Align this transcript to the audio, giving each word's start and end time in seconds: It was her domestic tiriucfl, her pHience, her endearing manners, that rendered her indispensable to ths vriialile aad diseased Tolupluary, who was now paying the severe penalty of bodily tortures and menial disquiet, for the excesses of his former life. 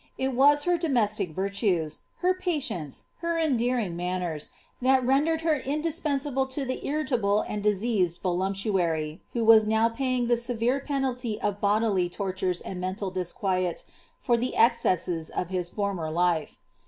It 0.17 0.33
was 0.33 0.63
her 0.63 0.79
domestic 0.79 1.35
tiriucfl, 1.35 1.99
her 2.21 2.33
pHience, 2.35 3.01
her 3.19 3.37
endearing 3.37 3.95
manners, 3.95 4.49
that 4.81 5.05
rendered 5.05 5.41
her 5.41 5.57
indispensable 5.57 6.47
to 6.47 6.65
ths 6.65 6.81
vriialile 6.83 7.47
aad 7.47 7.61
diseased 7.61 8.23
Tolupluary, 8.23 9.19
who 9.33 9.45
was 9.45 9.67
now 9.67 9.89
paying 9.89 10.25
the 10.25 10.37
severe 10.37 10.79
penalty 10.79 11.39
of 11.39 11.61
bodily 11.61 12.09
tortures 12.09 12.61
and 12.61 12.81
menial 12.81 13.11
disquiet, 13.11 13.83
for 14.19 14.37
the 14.37 14.55
excesses 14.55 15.29
of 15.29 15.49
his 15.49 15.69
former 15.69 16.09
life. 16.09 16.57